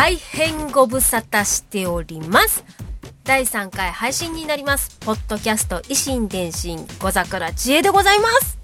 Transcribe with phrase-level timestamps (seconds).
[0.00, 2.64] 大変ご無沙汰しております。
[3.22, 4.96] 第3回配信になります。
[5.00, 8.58] ポッドキャスト維新伝心小桜知恵でございます。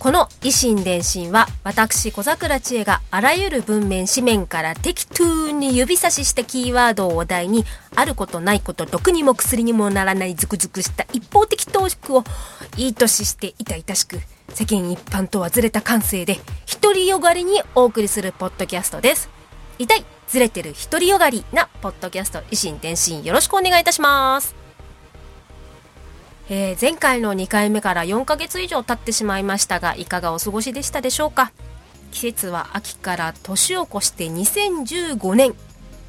[0.00, 7.64] この維新伝心は私小桜知恵があらゆる文面紙面から適当に指差ししたキーワードをお題に
[7.94, 12.24] あることないこと毒にも薬にもならないズクズクした一方的トークを
[12.76, 16.38] いい年して痛々しく世間一般とはずれた感性で
[16.82, 19.37] 独りよがりにお送りするポッドキャストです。
[19.78, 20.04] 痛い。
[20.28, 22.40] ずれてる独りよがりなポッドキャスト。
[22.50, 24.54] 維新伝心よろしくお願いいたします。
[26.50, 31.52] えー、前回の2回目から4ヶ月以上経ってしまいましたがいかがお過ごしでしたでしょうか？
[32.10, 35.54] 季節は秋から年を越して2015年。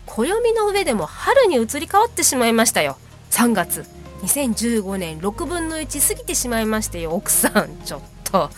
[0.05, 2.97] 暦の上でも春に移り変わってしまいましたよ。
[3.31, 3.85] 3月。
[4.23, 5.19] 2015年。
[5.19, 7.11] 6分の1過ぎてしまいましたよ。
[7.11, 7.69] 奥さん。
[7.85, 8.49] ちょっと。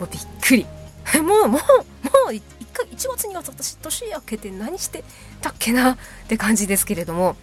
[0.00, 0.66] もうびっくり。
[1.20, 1.58] もうもうも
[2.30, 2.32] う
[2.82, 5.04] 1月には私年明けて何して
[5.40, 5.96] たっけなっ
[6.28, 7.36] て感じですけれども。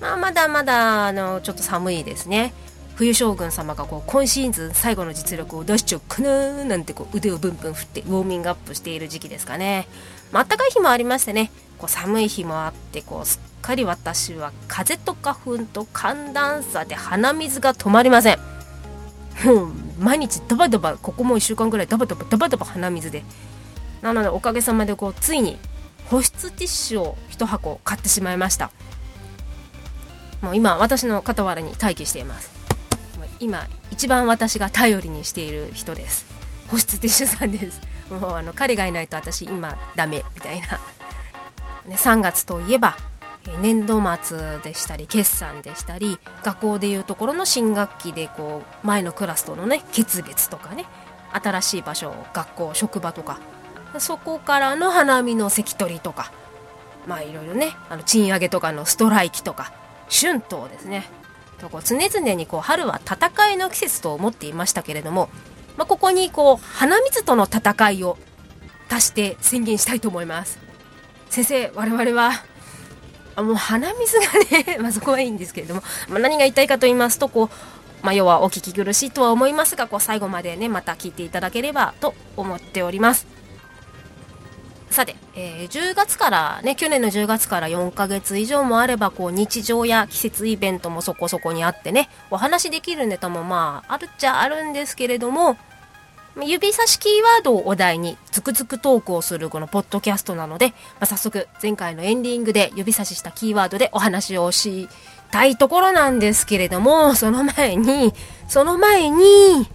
[0.00, 2.54] まあまだまだあのちょっと寒いですね。
[2.96, 9.88] 冬将軍様がこう今シーズン最後の実力を出しちゃうかななんてこう腕をブンブン振ってウォーミングアップしている時期ですかね、
[10.32, 11.50] まあったかい日もありましてね。
[11.78, 18.38] こう寒い日もあってこうすっかり私は風と花粉と寒暖差で鼻水が止まりません。
[19.44, 23.22] もう毎日ドバドバここも1週間ぐらいドバドバドバドバ鼻水で
[24.02, 25.58] なのでおかげさまでこうついに
[26.06, 28.70] 保湿ティッシュを1箱買ってしまいました。
[30.42, 32.50] もう今私の傍らに待機しています。
[33.38, 36.26] 今一番私が頼りにしている人です。
[36.68, 37.80] 保湿ティッシュさんです。
[38.10, 40.66] もうあの彼がいないと私今ダメみたいな、
[41.86, 42.96] ね、3月といえば
[43.62, 50.84] 年度末でしたり決算でしたり学校でいうところの新学期でこう前のクラスとのね決別とかね
[51.32, 53.38] 新しい場所学校職場とか
[53.98, 56.32] そこからの花見の関取とか
[57.06, 59.72] まあいろいろねあの賃上げとかのストライキとか
[60.10, 61.08] 春闘ですね。
[61.58, 65.28] とこう常々にこう春は戦いの季節と思っていましたけれども、
[65.76, 68.16] まあ、ここにこう鼻水との戦いを
[68.88, 70.58] 足して宣言したいと思います。
[71.28, 72.32] 先生我々は
[73.36, 74.26] あもう鼻水が
[74.74, 83.39] ね まあそこはいいんですけれども、まあ、何が言いたいかと言いますとこう、まあ、要はお聞き苦しいとは思いますがこう最後までねまた聞いていただければと思っております。
[84.90, 95.56] さて、えー、10月からね去年の10月から4ヶ月以上もあればこう日常や季節イベントもそこそこにあってねお話できるネタもまああるっちゃあるんですけれども
[96.36, 104.88] 指差しキーワードをお題にズクズクトークをするこのポッドキャストなので、まあ、早速前回のエンディングで指差ししたキーワードでお話をし
[105.30, 108.12] たいところなんですけれどもその前に
[108.48, 109.68] その前に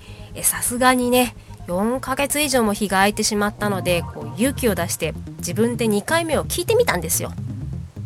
[0.44, 1.36] さすがにね
[1.68, 7.31] 4ヶ月以上も日が空いてしまったのでこう勇気を出して自分で2回目を聞いてみたんですよ。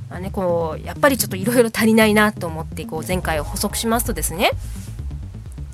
[0.10, 4.52] まあね、こうやっぱりちょっといろいろ足りないなと思ってこう前回を補足しますとですね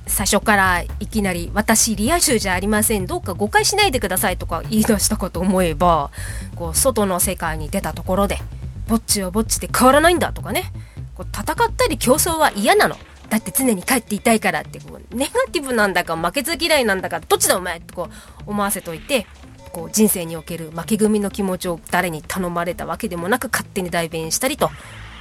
[0.08, 6.12] 最初からいきなり「私リア充じゃありませんどうか誤解しないでください」とか言い出したかと思えば
[6.56, 8.40] こう外の世界に出たところで
[8.88, 10.72] 「ぼっちはぼっちで変わらないんだ」とかね
[11.16, 12.98] こう戦ったり競争は嫌なの
[13.36, 18.08] だって常に帰っていたいからってこうネガティブなんだか負けず嫌いなんだかどっちだお前ってこ
[18.48, 19.28] う思わせといて
[19.74, 24.70] こう人生における負け組の気持ちを誰に頼まれたわけでもなく勝手に代弁したりと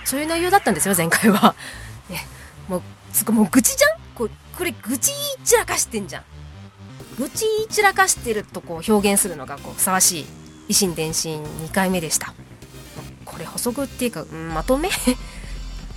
[0.05, 1.57] そういう内容だったんですよ前回は。
[2.09, 2.25] ね、
[2.69, 2.83] もう
[3.13, 3.91] すごもう愚痴じゃん？
[4.15, 5.11] ここれ愚痴
[5.45, 6.23] 散らかしてんじゃん。
[7.19, 10.27] 愚痴散らかしてるとこう表現するのがこうふさわしい
[10.69, 12.33] 維新伝心2回目でした。
[13.25, 14.89] これ補足っていうか、うん、まとめ？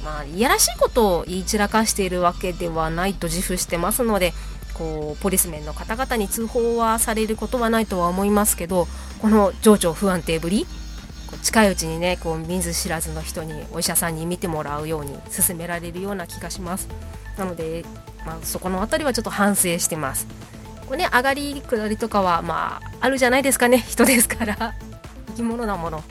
[0.08, 4.32] まあ、いやらしいことを言い散らかしているわけではないと自負してますので
[4.74, 8.88] こうポリスメンの方々に通報はされることはないとは思いますけど
[9.22, 10.66] この情緒不安定ぶり
[11.44, 16.88] 近いうちにねこう見ず知らずの人にお医者さんに見てもらうように勧められるような気がします。
[17.38, 17.84] なので、
[18.26, 20.26] まあ、そこの辺りはちょっと反省してます。
[20.86, 23.80] これね上がり下りとかはまああるじゃないですかね。
[23.80, 24.74] 人ですから。
[25.28, 26.02] 生き物なもの。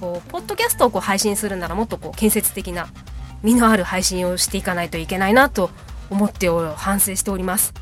[0.00, 2.88] こうポッドキャストをこう配信するならもっとこう建設的な
[3.42, 5.70] 身のある配信をしていかないといけないなと
[6.10, 7.72] 思って反省しております。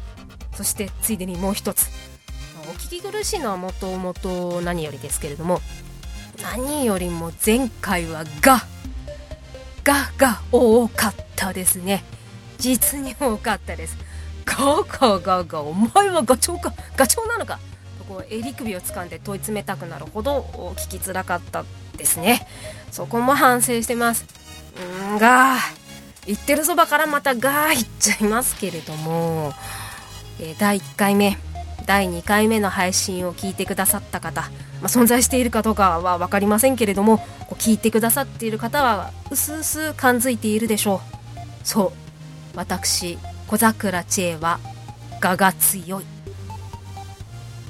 [0.55, 1.89] そしてついでにもう一つ。
[2.69, 5.61] お聞き苦しいのはもともと何よりですけれども
[6.43, 8.63] 何よりも前回はが
[9.83, 12.05] がが多かったですね。
[12.59, 13.97] 実に多かったです。
[14.45, 17.59] ガガガガお前はガチョウかガチョウなのか
[17.99, 21.65] とこう襟首を掴んで問い詰めたくなるほど聞きづらかった
[21.97, 22.47] ですね。
[22.91, 24.38] そこも反省してます。
[24.85, 25.57] んが
[26.27, 29.53] 言ってるそばからまたが言っちゃいますけれども、
[30.41, 31.39] えー、第1回目
[31.87, 34.49] 第2回目の配信を聞いてくださった方、ま
[34.83, 37.19] あ、存在しているかどうかは分かりませんけれども
[37.55, 41.19] 聞いてくださっている方はうすうす感づいているでしょう。
[41.65, 41.93] そう。
[42.55, 44.61] 私小桜知恵は
[45.23, 46.05] 我が強い。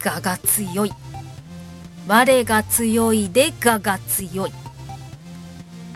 [0.05, 0.93] 我が強い。
[2.09, 4.53] 我が強いで我が強い。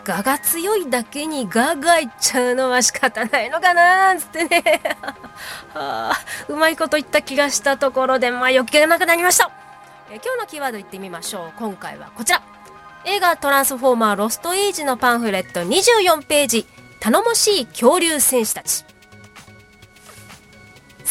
[0.05, 4.81] 我が強いだけにガがいっちゃうのは仕方ないのかなつってね。
[5.73, 6.13] はあ、
[6.47, 9.49] うまいこと言った気がしたところでまあ余計なくなりました。
[10.11, 11.53] え今日のキーワード言ってみましょう。
[11.57, 12.41] 今回はこちら。
[13.05, 16.65] 映画トランスフォーマーロストエイジのパンフレット24ページ
[16.99, 18.85] 頼もしい恐竜戦士たち。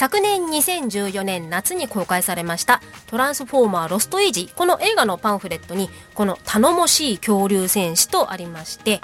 [0.03, 9.01] 昨年2014年夏に公開されましたトランスフォーマーロストエイジこの映画のパンフレットにこの頼もしい恐竜戦士とありまして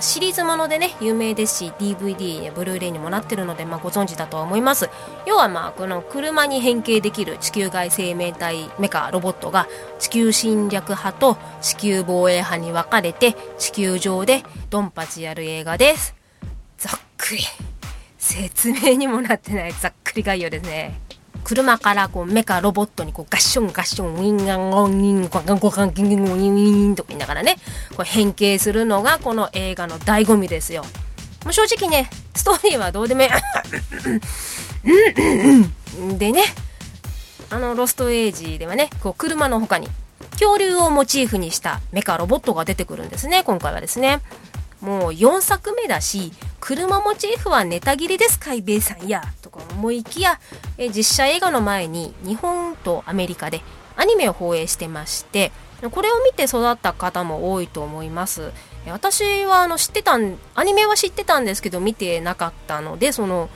[0.00, 4.90] シリーズものでね有名ですし DVD やブルーレイにもなってるので、まあ、ご存知だとは思います。
[5.24, 9.66] 要はまあこの車に変形できる地球外生命体メカロボットが
[9.98, 16.14] 地球侵略派と地球防衛派に分かれて地球上でドンパチやる映画です。
[16.76, 17.73] ざっくり。
[18.24, 20.98] 説明にもなってないざっくり概要ですね。
[21.44, 27.56] 車からこうメカロボットにこうガッションガッションウィンガンゴンギンゴンゴンゴンギンゴンギンギンとか言いながらね
[27.90, 30.84] こう変形するのがこの映画の醍醐味ですよ
[31.44, 33.28] もう正直ねストーリーはどうでもいい
[36.18, 36.44] でね
[37.50, 39.88] あのロストエイジではねこう車の他に
[40.30, 44.20] 恐竜をモチーフにしたメカロボットが出てくるんですね今回はですね
[44.80, 49.08] もう4作目だし車モチーフはネタ切れです海兵さん。
[49.08, 50.40] やとか思いきや
[50.78, 53.62] え実写映画の前に日本とアメリカで
[53.96, 55.52] アニメを放映してまして
[55.90, 58.52] これを見て育った方も多いと思います。
[58.86, 63.48] 私はあの知ってたんアニメは知ってたんですけど見てなかったのでその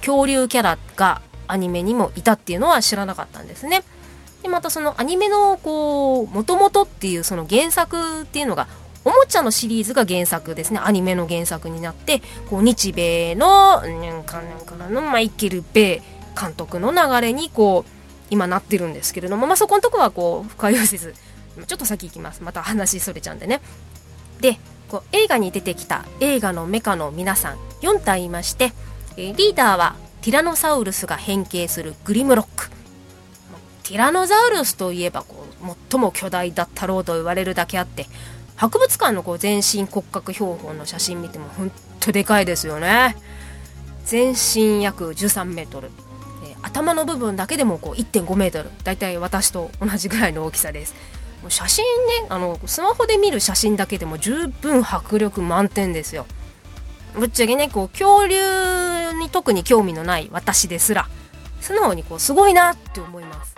[0.00, 3.84] 恐竜キャラがアニメにもいたっていうのは知らなかったんですね。
[4.42, 8.66] でまたそのアニメのこう元々っていうその原作っていうのが
[9.06, 10.80] おもちゃのシリーズが原作ですね。
[10.82, 16.00] アニメの原作になってこう日米の年間からのマイケル・ベイ
[16.38, 17.90] 監督の流れにこう
[18.30, 21.14] 今なってるんですけれども、まあ、そこのとこはこう深読せず
[21.68, 22.42] ちょっと先行きます。
[22.42, 23.60] また話それちゃうんでね。
[24.40, 24.58] で
[24.88, 28.72] こう映画に出てきた映画のメカの皆さん4体いまして、
[29.16, 32.70] リーダーはティラノサウルスが変形するグリムロック。
[33.84, 38.06] ティラノザウルスといえばこう最も巨大だったろうと言われるだけあって
[38.56, 43.16] 博物館のこう全身骨格標本の写真見てもほんとでかいですよね。
[44.04, 45.90] 全身約13メートル、
[46.62, 48.70] 頭の部分だけでもこう1.5メートル。
[48.84, 50.94] だいたい私と同じぐらいの大きさです。
[51.48, 56.26] 写真ねあのスマホで見る写真だけでも十分迫力満点ですよ。
[57.14, 61.08] ぶっちゃけねこう恐竜に特に興味のない私ですら
[61.60, 63.54] 素直にこうすごいなって思います。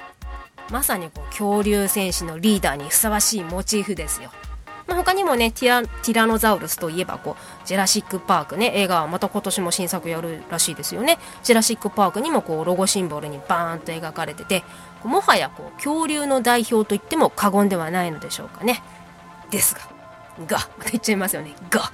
[0.71, 4.31] まさにこう恐竜戦士のリーダーにふさわしいモチーフですよ。
[4.89, 11.19] まあ、他にもねティラティラノザウルスといえばこうジェラシック・パークね映画はまた今年も新作やるらしいですよね。
[11.45, 14.65] ジェラシック・パークにもこうロゴシンボルにバーンと描かれてて
[15.05, 18.83] もはやこう恐竜の代表といっても過言ではないのでしょうかね。
[19.51, 19.81] ですが
[20.47, 21.55] がまた言っちゃいますよね。
[21.71, 21.93] が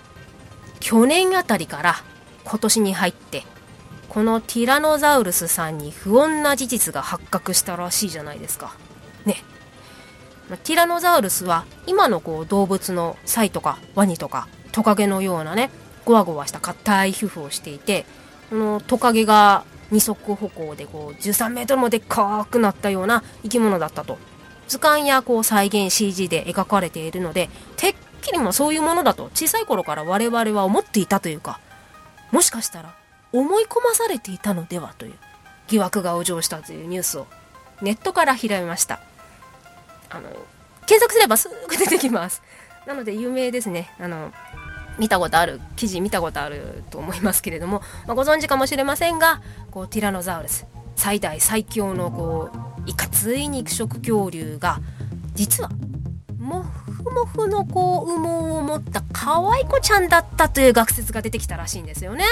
[0.78, 1.96] 去年あたりから
[2.44, 3.44] 今年に入って
[4.08, 8.74] このティラノザウルスさんに不穏な事実が発覚したらしいじゃないですか。
[9.24, 9.42] ね。
[10.48, 15.70] ティラノザウルスは今のこう動物のサイとかワニとかトカゲのようなね
[16.04, 18.04] ゴワゴワした硬い皮膚をしていて
[18.50, 24.18] このトカゲが二足歩行でこう13メートルもでっかくなったような生き物だったと。
[24.66, 31.60] 図鑑やこう再現 CG で描かれているのでてっきりもそういうものだと小さい頃から我々は思っていたというか
[32.32, 32.94] もしかしたら
[33.32, 35.14] 思い込まされていたのではという
[35.68, 37.26] 疑惑が浮上したというニュースを
[37.82, 39.00] ネットから拾いました。
[40.14, 40.28] あの
[40.87, 42.42] 検索すればすぐ出てきます。
[42.87, 43.92] なので有名ですね。
[43.99, 44.33] あの
[44.99, 49.42] 見たことある記事見たことあると思いますけれども、まあ、ご存知かもしれませんが
[49.73, 50.66] こうティラノザウルス。
[50.97, 52.50] 最大最強のこ
[52.87, 54.80] ういかつい肉食恐竜が
[55.35, 55.71] 実は
[56.38, 58.28] モフモフのこう羽毛
[58.59, 62.25] を持った可愛い子ちゃんだったという学説が出てきたらしいんですよね。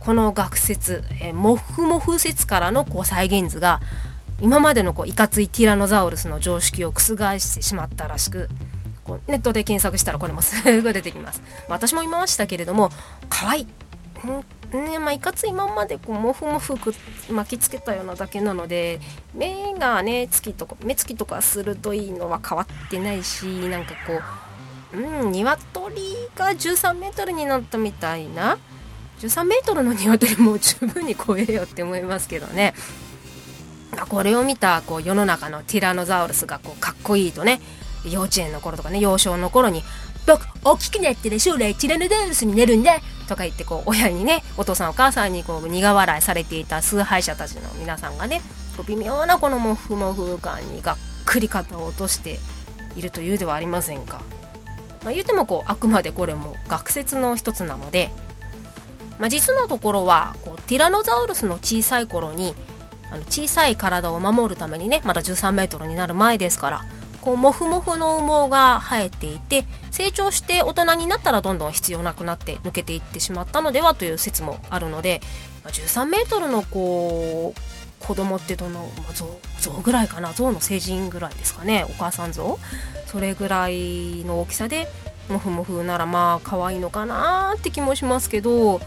[0.00, 3.80] この学説、えモフモフ説からのこう再現図が
[4.42, 6.98] 今までのこういかついティラノザウルスの常識を覆
[7.38, 8.48] してしまったらしく
[9.04, 12.90] こうネットで検索したらこれもすぐ出てきます、まあ、私もいましたけれども
[13.28, 13.66] 可愛い
[14.72, 16.94] ねまあ、いかついままでこうモフモフく
[17.30, 19.00] 巻きつけたようなだけなので
[19.34, 24.20] 目がね月とか目つきとか鋭いのは変わってないしなんかこ
[24.94, 25.96] ううん鶏
[26.36, 28.58] が13メートルになったみたいな。
[29.20, 32.74] 13メートルの鶏も十分に超えよって思いますけどね。
[34.08, 37.60] これを見たこう世の中のティラノザウルスがこうかっこいいとね
[38.10, 39.82] 幼稚園の頃とかね幼少の頃に
[40.26, 48.40] 僕大きくなってね将来ティラノザウルスになるんだとか言ってこう親にねお父さんお母さんにこう苦笑いされていた崇拝者たちの皆さんがね
[48.86, 50.96] 微妙なこのモフモフ感にがっ
[51.26, 52.38] くり肩を落として
[52.96, 54.22] いるというではありませんか、
[55.04, 58.10] まあ、言うてもこうあくまでこれも学説の一つなので、
[59.18, 62.54] まあ、実のところはこうティラノザウルスの小さい頃に
[63.12, 66.84] あの小さい体を守るためにねまだ1 3メートルになる前ですから
[67.20, 75.20] こうモフモフの羽毛が生えていて成長して大人になったらどんどん必要なくなって抜けていってしまったのではという説もあるので、
[75.62, 82.58] ま、13メートルのこう子供ってどの、まあ、ぐらいかな象の成人ぐらいですかねお母さん象
[83.06, 84.88] それぐらいの大きさで
[85.28, 88.80] モフモフならまあ可愛いのかなって気もしますけど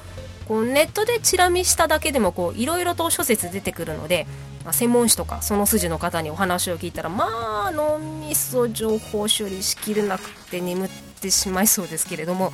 [0.47, 4.27] こうネットでチラ見しただけでもいろいろと諸説出てくるので
[4.65, 10.89] まあ、専門誌とかその筋の方にお話を聞いたらまあ脳みそ情報処理しきれなくて眠っ
[11.21, 12.51] てしまいそうですけれども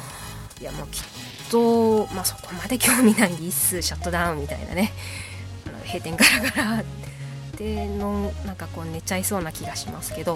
[0.59, 1.03] いやもうきっ
[1.49, 4.91] と、まあ、そこまで興味ない一数シャットダウンみたいなね
[5.67, 6.83] あの閉店ガラガラ
[7.57, 10.35] でのなんかこう寝ちゃいそうな気がしますけど、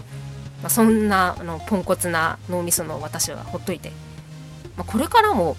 [0.62, 3.92] まあ、そんなあのポンコツな脳みその私はほっといて、
[4.78, 5.58] まあ、これからも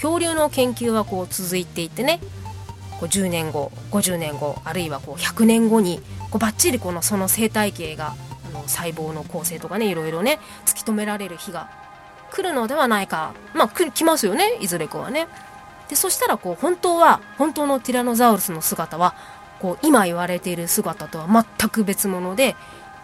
[0.00, 2.20] 恐竜の研究はこう続いていてね
[2.98, 8.14] こう10年後50年後あるいはこう100年後にこうバッチリこのその生態系が
[8.48, 11.70] あの細胞の構成とかねいろいろね突き止められる日が
[12.30, 15.26] 来るのではないかまあ来ますよねいずれかはね。
[15.88, 19.16] でそしたらこう本当は本当のティラノザウルスの姿は
[19.58, 21.26] こう今言われている姿とは
[21.58, 22.54] 全く別物で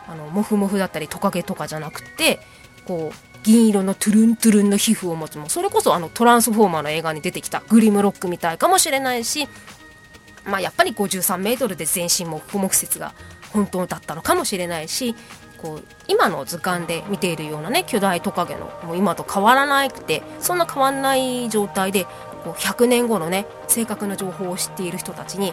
[0.07, 2.39] あのモフモフだったりトカゲとかじゃなくて
[2.87, 9.49] こう銀色のトゥルントゥルンの皮膚を持つもそれこそあのトランスフォーマーの映画に出てきたグリムロックみたいかもしれないし
[10.47, 13.13] まあ、やっぱり53メートルで全身も不目説が
[13.53, 15.15] 本当だったのかもしれないし
[15.59, 22.05] こう今の図鑑で見ているようなね巨大トカゲのもう今と変わらなくてそんな変わんない状態で
[22.45, 25.53] こう100年後のね正確な情報を知っている人たちに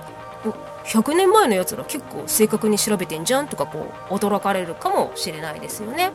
[0.86, 6.12] 100年前のやつら結構正確に調べてんじゃんとかこう驚かれるかもしれないですよね。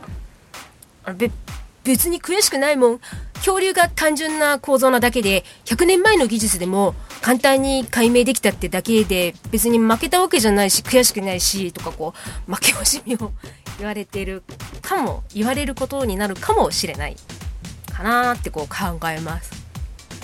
[1.83, 2.99] 別に悔しくないもん。
[3.35, 12.13] 恐竜が単純な構造なだけで、100年前の技術でも簡単に解明できたってだけで、別に負けたわけじゃないし、悔しくないし、とかこ
[12.47, 13.31] う、負け惜しみを
[13.77, 14.43] 言われてる
[14.81, 17.15] かも、言われることになるかもしれない
[17.93, 19.51] かなってこう考えます。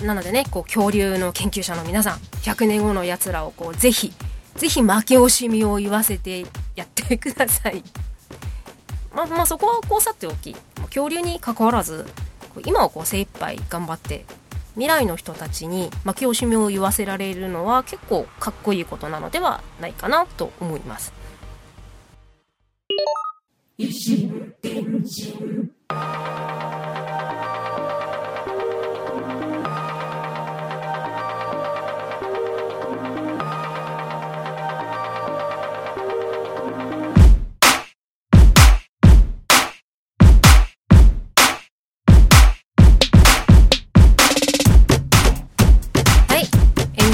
[0.04, 4.14] なのでね、こう恐竜の研究者の皆さん、100年後の奴らをこう、ぜひ、
[4.56, 6.46] ぜひ負け惜しみを言わせて
[6.76, 7.82] やってください。
[9.16, 10.56] まあ、まあ、そこはこうさっておき、
[10.88, 12.06] 恐竜に関わらず
[12.66, 14.26] 今をこう精一杯頑張って
[14.74, 21.14] 未来の人たちに負け惜しみを言わせられるのは結構かっこいいことなのではないかなと思います。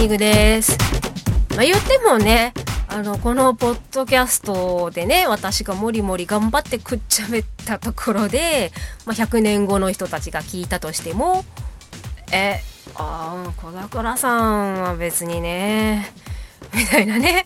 [0.08, 0.77] グです。
[1.51, 2.53] まあ、言ってもね、
[2.88, 8.72] あの、このポッドキャストでね、私がもりもり頑張ってくっちゃべったところで、
[9.05, 11.46] まあ、100年後の人たちが聞いたとしても、
[12.31, 12.60] え、
[12.96, 16.12] ああ、小桜さんは別にね、
[16.74, 17.46] みたいなね、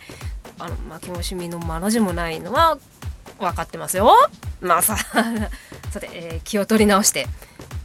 [0.58, 2.78] あの、まあ、気もしみのまの字もないのは
[3.40, 4.14] 分かってますよ。
[4.62, 4.98] まあさ、
[5.92, 7.28] さて、えー、気を取り直して、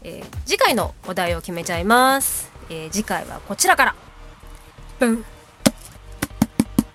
[0.03, 2.51] えー、次回のお題を決めちゃいます。
[2.71, 4.10] えー、次回はこちらから。
[5.01, 5.25] 分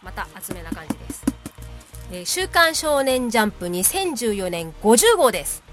[0.04, 1.26] また厚めな感じです、
[2.12, 5.64] えー、週刊少年ジャンプ2014年50号です。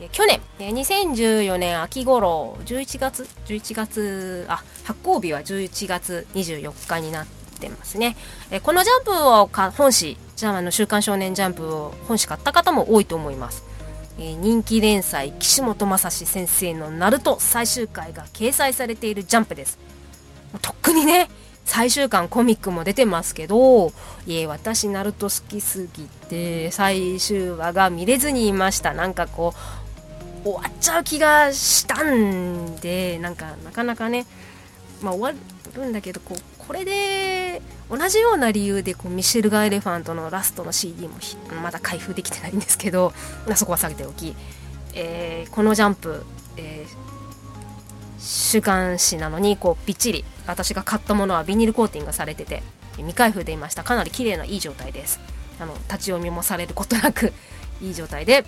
[0.00, 7.26] え去年、えー、2014年秋頃11月11月あ発行日は11月24日になっ
[7.60, 8.16] てますね、
[8.50, 13.62] えー、このジャンプをか本誌じゃあの週刊少年ジャンプを本誌買った方も多いと思います。
[14.18, 19.78] え、人気連載岸本正史先生の「ナルト最終回が掲載されているジャンプです。
[20.60, 21.28] とっくにね
[21.64, 23.92] 最終巻コミックも出てますけど
[24.26, 28.94] いえ私ナルト好きすぎて最終話が見れずにいました。
[28.94, 29.54] なんかこ
[30.44, 34.26] う終わっちゃう気がしたんでなんかなかなかね
[35.00, 35.42] まあ終わ
[35.74, 41.14] るんだけどこうこれで同じような理由でこうミシェルガ・エレファントのラストの CD も
[41.62, 43.12] まだ開封できてないんですけど
[43.54, 44.34] そこは下げておき、
[44.94, 46.24] えー、このジャンプ、
[46.56, 47.21] えー
[48.22, 50.24] 週刊誌なのにこうびっちり。
[50.46, 52.62] 私が買ったものはビニールコーティングされてて。
[52.96, 53.84] 未開封でいました。
[53.84, 55.20] かなり綺麗ないい状態です。
[55.60, 57.32] あの立ち読みもされることなく
[57.82, 58.44] いい状態で。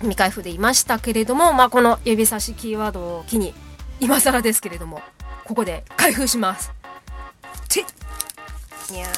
[0.00, 3.54] 未開封でいましたけれども、まあ、この指差しキーワードを機に
[3.98, 5.00] 今更ですけれども
[5.44, 6.70] ここで開封します。
[7.68, 7.80] て
[8.92, 9.16] いやなん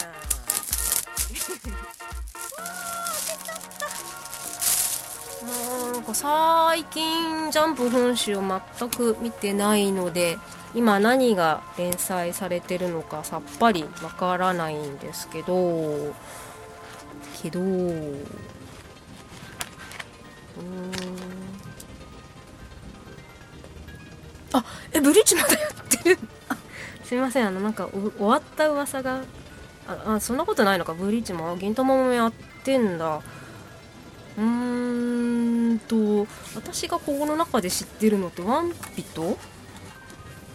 [6.09, 10.39] か最近ジャンプ本誌を全く見てないので
[10.75, 16.15] 今何が連載されてるのかさっぱりわからないんですけど
[17.43, 18.23] けどうん。
[24.53, 26.19] あえブリーチまだやってる
[27.05, 29.21] すみませんあのなんか終わった噂が
[29.87, 30.95] ああそんなことないのか？
[30.95, 32.33] ブリーチも銀魂もやっ
[32.65, 33.21] てんだ。
[34.39, 35.18] うーん。
[36.55, 39.39] 私がここの中で知ってるのってワンピと、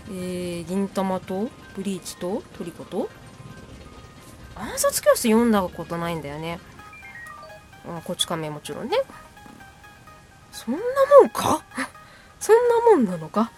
[0.09, 3.09] えー、銀玉とブリーチとトリコと。
[4.55, 6.59] 暗殺教室読んだことないんだよね。
[7.87, 8.97] あこっち亀もちろんね。
[10.51, 10.79] そんな
[11.21, 11.63] もんか？
[12.39, 13.51] そんなもんなのか？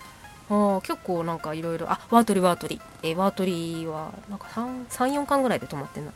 [0.50, 1.91] ああ結構なんかいろいろ。
[1.91, 4.48] あワートリワートリえー、ワートリはなんか
[4.89, 6.13] 34巻ぐらいで止まってんな。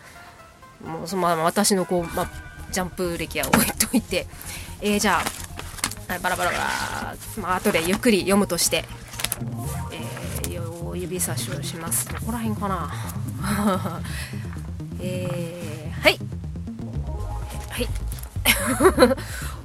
[0.86, 2.30] もうそまあ、私のこう、まあ、
[2.72, 4.28] ジャンプ歴は置いといて、
[4.80, 5.29] えー、じゃあ
[6.18, 8.84] バラバラバラ、まあ後でゆっくり読むとして、
[9.92, 12.10] えー、指差しをします。
[12.10, 12.92] どこら辺かな？
[15.00, 16.20] えー、はい。
[17.70, 17.88] はい。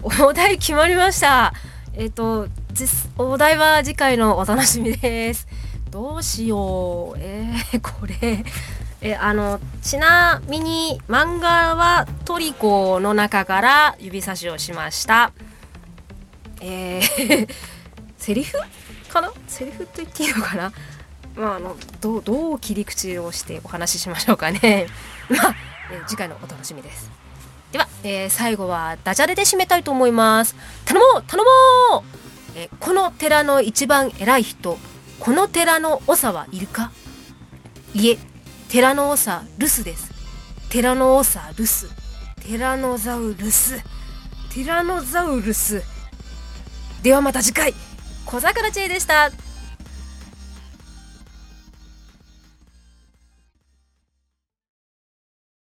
[0.22, 1.54] お題決まりました。
[1.94, 2.48] えっ、ー、と
[3.16, 5.48] お題は次回のお楽しみです。
[5.90, 7.18] どうしよう。
[7.18, 8.44] えー、これ。
[9.00, 15.32] えあのちなみに漫画はトリコの中から指差しをしました。
[16.60, 17.48] えー
[18.18, 18.58] セリフ
[19.08, 19.32] かな？
[19.46, 20.72] セリフと言っていいのかな？
[21.36, 24.86] まああのどうどう切り口をしてお話ししましょうかね
[25.28, 25.54] まあ、
[25.92, 27.10] えー、次回のお楽しみです
[27.72, 31.50] では、えー、最後はダジャレで締めたいと思います頼もう頼も
[31.98, 32.02] う、
[32.54, 34.78] えー、この寺の一番偉い人
[35.18, 36.92] この寺の長はいるか？
[37.94, 38.18] いえ
[38.68, 40.10] テラノオサルスです。
[40.68, 41.88] テラノオサルス。
[42.42, 43.80] テラノザウルス。
[44.52, 45.82] テラノザウルス。
[47.04, 47.74] ではまた次回、
[48.24, 49.30] 小桜知恵でした。